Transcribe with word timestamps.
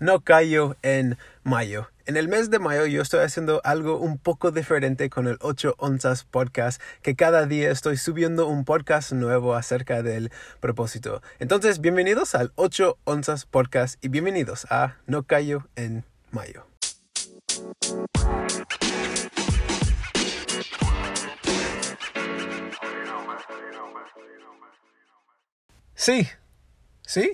no 0.00 0.20
callo 0.20 0.76
en 0.82 1.18
mayo. 1.42 1.90
En 2.06 2.16
el 2.16 2.28
mes 2.28 2.50
de 2.50 2.58
mayo 2.58 2.86
yo 2.86 3.02
estoy 3.02 3.20
haciendo 3.20 3.60
algo 3.64 3.98
un 3.98 4.18
poco 4.18 4.50
diferente 4.50 5.10
con 5.10 5.26
el 5.26 5.36
8 5.40 5.74
onzas 5.78 6.24
podcast, 6.24 6.80
que 7.02 7.16
cada 7.16 7.46
día 7.46 7.70
estoy 7.70 7.96
subiendo 7.96 8.46
un 8.46 8.64
podcast 8.64 9.12
nuevo 9.12 9.54
acerca 9.54 10.02
del 10.02 10.30
propósito. 10.60 11.22
Entonces, 11.38 11.80
bienvenidos 11.80 12.34
al 12.34 12.52
8 12.54 12.96
onzas 13.04 13.44
podcast 13.44 14.02
y 14.02 14.08
bienvenidos 14.08 14.66
a 14.70 14.96
No 15.06 15.24
callo 15.24 15.68
en 15.76 16.04
mayo. 16.30 16.64
Sí, 25.94 26.26
sí, 27.02 27.32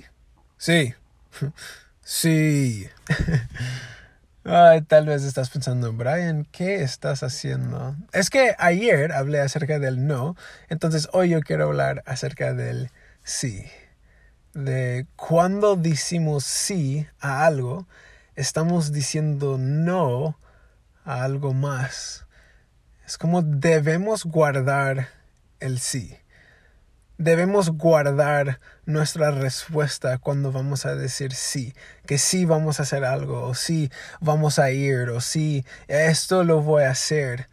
sí, 0.56 0.94
sí. 2.04 2.88
Ay, 4.44 4.82
tal 4.82 5.06
vez 5.06 5.24
estás 5.24 5.48
pensando, 5.48 5.92
Brian, 5.94 6.46
¿qué 6.52 6.82
estás 6.82 7.22
haciendo? 7.22 7.96
Es 8.12 8.28
que 8.28 8.54
ayer 8.58 9.10
hablé 9.12 9.40
acerca 9.40 9.78
del 9.78 10.06
no, 10.06 10.36
entonces 10.68 11.08
hoy 11.12 11.30
yo 11.30 11.40
quiero 11.40 11.64
hablar 11.64 12.02
acerca 12.04 12.52
del 12.52 12.90
sí. 13.22 13.64
De 14.52 15.06
cuando 15.16 15.76
decimos 15.76 16.44
sí 16.44 17.06
a 17.20 17.46
algo, 17.46 17.86
estamos 18.36 18.92
diciendo 18.92 19.56
no 19.58 20.38
a 21.04 21.24
algo 21.24 21.54
más. 21.54 22.26
Es 23.06 23.16
como 23.16 23.40
debemos 23.40 24.24
guardar 24.24 25.08
el 25.58 25.78
sí. 25.78 26.18
Debemos 27.16 27.70
guardar 27.70 28.58
nuestra 28.86 29.30
respuesta 29.30 30.18
cuando 30.18 30.50
vamos 30.50 30.84
a 30.84 30.96
decir 30.96 31.32
sí, 31.32 31.74
que 32.06 32.18
sí 32.18 32.44
vamos 32.44 32.80
a 32.80 32.82
hacer 32.82 33.04
algo, 33.04 33.44
o 33.44 33.54
sí 33.54 33.90
vamos 34.20 34.58
a 34.58 34.72
ir, 34.72 35.10
o 35.10 35.20
sí, 35.20 35.64
esto 35.86 36.42
lo 36.42 36.60
voy 36.60 36.84
a 36.84 36.90
hacer. 36.90 37.48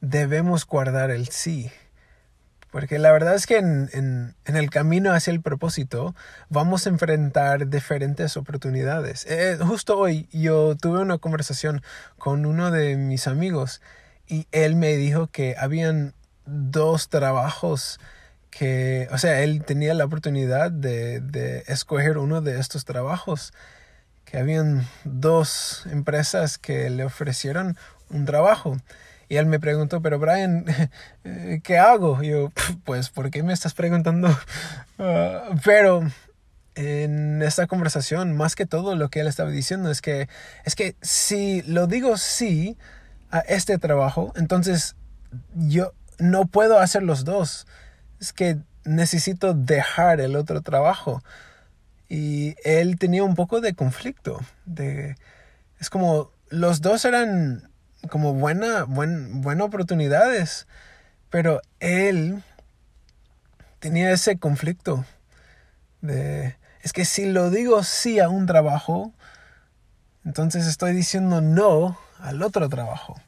Debemos 0.00 0.66
guardar 0.66 1.10
el 1.10 1.28
sí. 1.28 1.70
Porque 2.70 2.98
la 2.98 3.12
verdad 3.12 3.34
es 3.34 3.46
que 3.46 3.58
en, 3.58 3.90
en, 3.92 4.34
en 4.46 4.56
el 4.56 4.70
camino 4.70 5.12
hacia 5.12 5.30
el 5.30 5.42
propósito 5.42 6.14
vamos 6.48 6.86
a 6.86 6.90
enfrentar 6.90 7.68
diferentes 7.68 8.36
oportunidades. 8.38 9.26
Eh, 9.26 9.58
justo 9.60 9.98
hoy 9.98 10.26
yo 10.32 10.74
tuve 10.76 11.00
una 11.00 11.18
conversación 11.18 11.82
con 12.18 12.46
uno 12.46 12.70
de 12.70 12.96
mis 12.96 13.26
amigos 13.26 13.82
y 14.26 14.46
él 14.52 14.76
me 14.76 14.96
dijo 14.96 15.26
que 15.26 15.54
habían 15.58 16.14
dos 16.46 17.10
trabajos 17.10 18.00
que, 18.52 19.08
o 19.10 19.18
sea, 19.18 19.40
él 19.40 19.64
tenía 19.64 19.94
la 19.94 20.04
oportunidad 20.04 20.70
de, 20.70 21.20
de 21.20 21.64
escoger 21.66 22.18
uno 22.18 22.42
de 22.42 22.60
estos 22.60 22.84
trabajos, 22.84 23.52
que 24.26 24.38
habían 24.38 24.86
dos 25.04 25.86
empresas 25.90 26.58
que 26.58 26.90
le 26.90 27.04
ofrecieron 27.04 27.76
un 28.10 28.26
trabajo. 28.26 28.76
Y 29.28 29.36
él 29.36 29.46
me 29.46 29.58
preguntó, 29.58 30.02
pero 30.02 30.18
Brian, 30.18 30.66
¿qué 31.64 31.78
hago? 31.78 32.22
Y 32.22 32.28
yo, 32.28 32.52
pues, 32.84 33.08
¿por 33.08 33.30
qué 33.30 33.42
me 33.42 33.54
estás 33.54 33.72
preguntando? 33.72 34.28
Uh, 34.98 35.56
pero 35.64 36.06
en 36.74 37.40
esta 37.40 37.66
conversación, 37.66 38.36
más 38.36 38.54
que 38.54 38.66
todo 38.66 38.96
lo 38.96 39.08
que 39.08 39.20
él 39.20 39.28
estaba 39.28 39.50
diciendo 39.50 39.90
es 39.90 40.02
que, 40.02 40.28
es 40.66 40.74
que 40.74 40.94
si 41.00 41.62
lo 41.62 41.86
digo 41.86 42.18
sí 42.18 42.76
a 43.30 43.38
este 43.38 43.78
trabajo, 43.78 44.34
entonces 44.36 44.94
yo 45.54 45.94
no 46.18 46.44
puedo 46.44 46.78
hacer 46.78 47.02
los 47.02 47.24
dos 47.24 47.66
es 48.22 48.32
que 48.32 48.56
necesito 48.84 49.52
dejar 49.52 50.20
el 50.20 50.36
otro 50.36 50.62
trabajo. 50.62 51.22
Y 52.08 52.54
él 52.64 52.96
tenía 52.96 53.24
un 53.24 53.34
poco 53.34 53.60
de 53.60 53.74
conflicto. 53.74 54.40
De, 54.64 55.16
es 55.80 55.90
como 55.90 56.30
los 56.48 56.80
dos 56.80 57.04
eran 57.04 57.68
como 58.10 58.34
buena, 58.34 58.84
buen, 58.84 59.42
buenas 59.42 59.66
oportunidades, 59.66 60.68
pero 61.30 61.60
él 61.80 62.44
tenía 63.80 64.12
ese 64.12 64.38
conflicto 64.38 65.04
de, 66.00 66.56
es 66.82 66.92
que 66.92 67.04
si 67.04 67.26
lo 67.26 67.50
digo 67.50 67.82
sí 67.82 68.20
a 68.20 68.28
un 68.28 68.46
trabajo, 68.46 69.12
entonces 70.24 70.68
estoy 70.68 70.92
diciendo 70.92 71.40
no 71.40 71.98
al 72.20 72.42
otro 72.42 72.68
trabajo. 72.68 73.20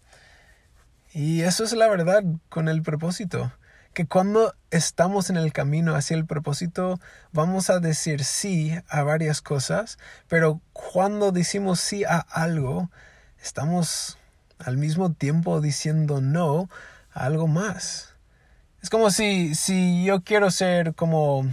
Y 1.13 1.43
eso 1.43 1.65
es 1.65 1.73
la 1.73 1.89
verdad 1.89 2.23
con 2.49 2.69
el 2.69 2.83
propósito 2.83 3.53
que 3.95 4.07
cuando 4.07 4.55
estamos 4.71 5.31
en 5.31 5.37
el 5.37 5.53
camino 5.53 5.95
hacia 5.95 6.17
el 6.17 6.27
propósito, 6.27 7.01
vamos 7.33 7.71
a 7.71 7.79
decir 7.79 8.25
sí 8.25 8.77
a 8.89 9.03
varias 9.05 9.41
cosas, 9.41 9.99
pero 10.29 10.61
cuando 10.73 11.31
decimos 11.33 11.81
sí 11.81 12.05
a 12.05 12.19
algo, 12.19 12.91
estamos 13.41 14.19
al 14.59 14.77
mismo 14.77 15.13
tiempo 15.13 15.61
diciendo 15.61 16.21
no 16.21 16.69
a 17.13 17.25
algo 17.25 17.47
más. 17.47 18.17
Es 18.83 18.91
como 18.91 19.11
si, 19.11 19.55
si 19.55 20.05
yo 20.05 20.23
quiero 20.23 20.51
ser 20.51 20.95
como 20.95 21.49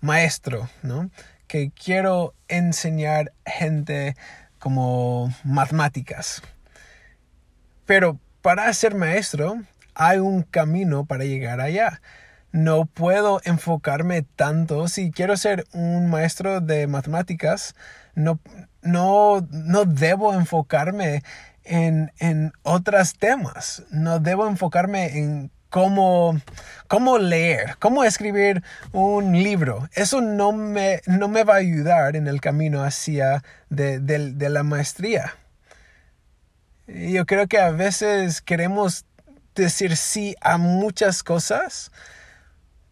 maestro, 0.00 0.70
¿no? 0.82 1.10
Que 1.48 1.70
quiero 1.70 2.34
enseñar 2.48 3.32
gente 3.44 4.16
como 4.58 5.34
matemáticas. 5.44 6.42
Pero 7.84 8.18
para 8.40 8.72
ser 8.72 8.94
maestro, 8.94 9.60
hay 9.94 10.18
un 10.18 10.42
camino 10.42 11.04
para 11.04 11.24
llegar 11.24 11.60
allá. 11.60 12.00
No 12.52 12.84
puedo 12.84 13.40
enfocarme 13.44 14.22
tanto. 14.22 14.88
Si 14.88 15.10
quiero 15.10 15.36
ser 15.36 15.66
un 15.72 16.10
maestro 16.10 16.60
de 16.60 16.86
matemáticas, 16.86 17.74
no, 18.14 18.40
no, 18.82 19.46
no 19.50 19.84
debo 19.84 20.34
enfocarme 20.34 21.22
en, 21.64 22.12
en 22.18 22.52
otros 22.62 23.14
temas. 23.14 23.84
No 23.90 24.18
debo 24.18 24.46
enfocarme 24.46 25.18
en 25.18 25.50
cómo, 25.70 26.38
cómo 26.88 27.16
leer, 27.16 27.76
cómo 27.78 28.04
escribir 28.04 28.62
un 28.92 29.32
libro. 29.32 29.88
Eso 29.94 30.20
no 30.20 30.52
me, 30.52 31.00
no 31.06 31.28
me 31.28 31.44
va 31.44 31.54
a 31.54 31.58
ayudar 31.58 32.14
en 32.16 32.28
el 32.28 32.42
camino 32.42 32.84
hacia 32.84 33.42
de, 33.70 33.98
de, 33.98 34.34
de 34.34 34.50
la 34.50 34.62
maestría. 34.62 35.34
Yo 36.86 37.24
creo 37.24 37.46
que 37.46 37.58
a 37.58 37.70
veces 37.70 38.42
queremos 38.42 39.06
decir 39.54 39.96
sí 39.96 40.34
a 40.40 40.58
muchas 40.58 41.22
cosas, 41.22 41.92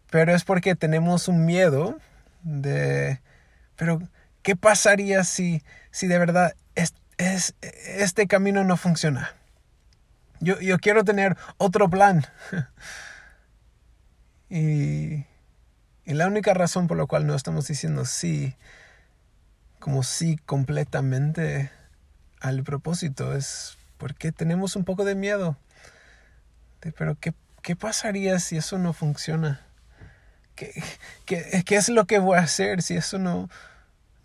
pero 0.09 0.35
es 0.35 0.43
porque 0.43 0.75
tenemos 0.75 1.27
un 1.27 1.45
miedo 1.45 1.97
de, 2.43 3.21
pero 3.75 4.01
¿qué 4.43 4.55
pasaría 4.55 5.23
si, 5.23 5.63
si 5.91 6.07
de 6.07 6.19
verdad 6.19 6.55
es, 6.75 6.93
es, 7.17 7.55
este 7.61 8.27
camino 8.27 8.63
no 8.63 8.77
funciona? 8.77 9.33
Yo, 10.39 10.59
yo 10.59 10.79
quiero 10.79 11.03
tener 11.03 11.37
otro 11.57 11.89
plan. 11.89 12.25
y, 14.49 15.25
y 16.05 16.13
la 16.13 16.27
única 16.27 16.53
razón 16.53 16.87
por 16.87 16.97
la 16.97 17.05
cual 17.05 17.27
no 17.27 17.35
estamos 17.35 17.67
diciendo 17.67 18.05
sí, 18.05 18.55
como 19.79 20.03
sí 20.03 20.37
completamente 20.45 21.71
al 22.39 22.63
propósito, 22.63 23.35
es 23.35 23.77
porque 23.97 24.31
tenemos 24.31 24.75
un 24.75 24.83
poco 24.83 25.05
de 25.05 25.15
miedo 25.15 25.57
pero 26.89 27.15
¿qué, 27.19 27.35
qué 27.61 27.75
pasaría 27.75 28.39
si 28.39 28.57
eso 28.57 28.79
no 28.79 28.93
funciona? 28.93 29.61
¿Qué, 30.55 30.83
qué, 31.25 31.63
qué 31.65 31.75
es 31.75 31.89
lo 31.89 32.05
que 32.05 32.17
voy 32.17 32.39
a 32.39 32.41
hacer 32.41 32.81
si 32.81 32.95
eso 32.95 33.19
no, 33.19 33.49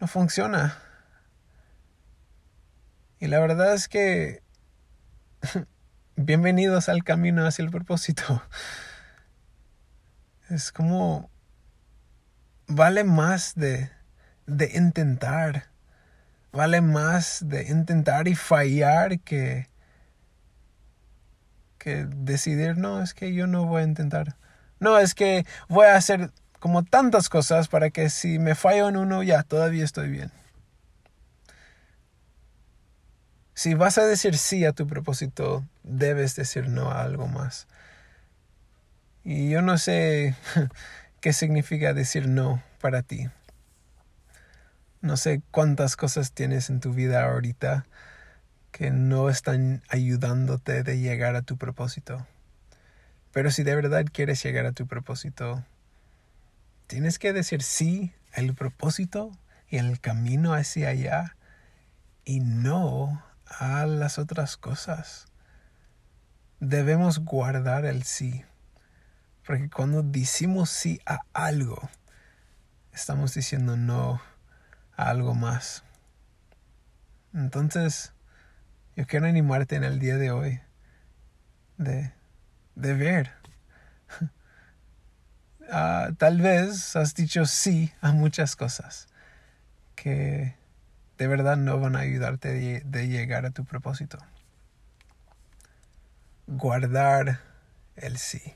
no 0.01 0.07
funciona? 0.07 0.79
Y 3.19 3.27
la 3.27 3.39
verdad 3.41 3.75
es 3.75 3.89
que 3.89 4.43
bienvenidos 6.17 6.89
al 6.89 7.05
camino 7.05 7.47
hacia 7.47 7.65
el 7.65 7.71
propósito. 7.71 8.43
Es 10.49 10.73
como 10.73 11.31
vale 12.67 13.05
más 13.05 13.55
de, 13.55 13.91
de 14.47 14.71
intentar. 14.75 15.67
Vale 16.53 16.81
más 16.81 17.41
de 17.47 17.65
intentar 17.65 18.29
y 18.29 18.35
fallar 18.35 19.21
que, 19.21 19.69
que 21.87 22.05
decidir, 22.05 22.77
no, 22.77 23.01
es 23.01 23.15
que 23.15 23.33
yo 23.33 23.47
no 23.47 23.65
voy 23.65 23.83
a 23.83 23.85
intentar. 23.85 24.35
No, 24.81 24.99
es 24.99 25.15
que 25.15 25.47
voy 25.69 25.87
a 25.87 25.95
hacer 25.95 26.33
como 26.59 26.83
tantas 26.83 27.29
cosas 27.29 27.69
para 27.69 27.91
que 27.91 28.11
si 28.11 28.41
me 28.41 28.57
fallo 28.57 28.89
en 28.89 28.97
uno, 28.97 29.23
ya, 29.23 29.45
todavía 29.45 29.85
estoy 29.85 30.11
bien. 30.11 30.33
Si 33.55 33.75
vas 33.75 33.99
a 33.99 34.05
decir 34.05 34.37
sí 34.37 34.65
a 34.65 34.73
tu 34.73 34.89
propósito, 34.89 35.65
debes 35.85 36.35
decir 36.35 36.69
no 36.69 36.91
a 36.91 37.03
algo 37.03 37.29
más. 37.29 37.69
Y 39.23 39.49
yo 39.49 39.63
no 39.63 39.79
sé 39.79 40.35
qué 41.21 41.33
significa 41.33 41.95
decir 41.95 42.27
no 42.27 42.65
para 42.81 43.03
ti. 43.03 43.29
No 45.03 45.17
sé 45.17 45.41
cuántas 45.53 45.95
cosas 45.95 46.33
tienes 46.33 46.69
en 46.69 46.81
tu 46.81 46.93
vida 46.93 47.31
ahorita 47.31 47.87
que 48.77 48.91
no 48.91 49.31
están 49.31 49.83
ayudándote 49.89 50.83
de 50.83 50.99
llegar 50.99 51.35
a 51.35 51.41
tu 51.41 51.57
propósito. 51.57 52.27
Pero 53.33 53.51
si 53.51 53.63
de 53.63 53.75
verdad 53.75 54.05
quieres 54.13 54.43
llegar 54.43 54.67
a 54.67 54.73
tu 54.73 54.87
propósito, 54.87 55.65
tienes 56.87 57.19
que 57.19 57.33
decir 57.33 57.63
sí 57.63 58.13
al 58.35 58.53
propósito 58.53 59.33
y 59.71 59.79
el 59.79 59.99
camino 59.99 60.53
hacia 60.53 60.91
allá 60.91 61.37
y 62.27 62.41
no 62.41 63.25
a 63.47 63.87
las 63.87 64.19
otras 64.19 64.59
cosas. 64.59 65.25
Debemos 66.61 67.21
guardar 67.21 67.87
el 67.87 68.03
sí, 68.03 68.45
porque 69.47 69.71
cuando 69.71 70.03
decimos 70.03 70.69
sí 70.69 71.01
a 71.07 71.21
algo, 71.33 71.89
estamos 72.93 73.33
diciendo 73.33 73.79
no 73.79 74.21
a 74.99 75.09
algo 75.09 75.35
más. 75.35 75.83
Entonces, 77.33 78.13
yo 78.97 79.07
quiero 79.07 79.27
animarte 79.27 79.77
en 79.77 79.85
el 79.85 79.99
día 79.99 80.17
de 80.17 80.31
hoy 80.31 80.61
de, 81.77 82.13
de 82.75 82.95
ver. 82.95 83.31
Ah, 85.69 86.11
tal 86.17 86.41
vez 86.41 86.95
has 86.95 87.17
dicho 87.17 87.45
sí 87.45 87.93
a 88.01 88.13
muchas 88.13 88.55
cosas 88.55 89.09
que 89.97 90.55
de 91.19 91.27
verdad 91.27 91.57
no 91.57 91.81
van 91.81 91.97
a 91.97 92.01
ayudarte 92.01 92.53
de, 92.53 92.83
de 92.85 93.09
llegar 93.09 93.45
a 93.47 93.51
tu 93.51 93.65
propósito. 93.65 94.17
Guardar 96.47 97.41
el 97.97 98.17
sí. 98.17 98.55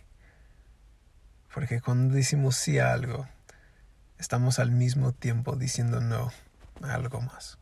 Porque 1.52 1.81
cuando 1.81 2.14
decimos 2.14 2.54
sí 2.54 2.78
a 2.78 2.92
algo, 2.92 3.26
estamos 4.19 4.60
al 4.60 4.70
mismo 4.70 5.10
tiempo 5.10 5.56
diciendo 5.56 6.00
no 6.00 6.31
a 6.81 6.94
algo 6.94 7.20
más. 7.20 7.59